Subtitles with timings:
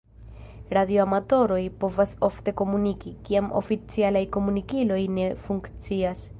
[0.77, 6.29] Radioamatoroj povas ofte komuniki, kiam oficialaj komunikiloj ne funkcias.